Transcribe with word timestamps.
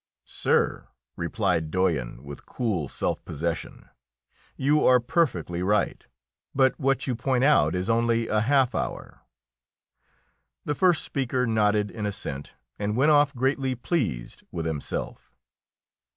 "Sir," 0.25 0.87
replied 1.15 1.69
Doyen 1.69 2.23
with 2.23 2.47
cool 2.47 2.87
self 2.87 3.23
possession, 3.23 3.87
"you 4.57 4.83
are 4.83 4.99
perfectly 4.99 5.61
right, 5.61 6.03
but 6.55 6.73
what 6.79 7.05
you 7.05 7.13
point 7.15 7.43
out 7.43 7.75
is 7.75 7.87
only 7.87 8.27
a 8.27 8.41
half 8.41 8.73
hour." 8.73 9.21
The 10.65 10.73
first 10.73 11.03
speaker 11.03 11.45
nodded 11.45 11.91
in 11.91 12.07
assent, 12.07 12.55
and 12.79 12.95
went 12.97 13.11
off 13.11 13.35
greatly 13.35 13.75
pleased 13.75 14.41
with 14.51 14.65
himself. 14.65 15.31